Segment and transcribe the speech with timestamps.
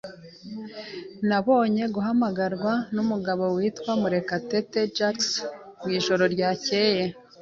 [1.29, 5.47] Nabonye guhamagarwa numugabo witwa Murekatete Jackson
[5.81, 7.03] mwijoro ryakeye.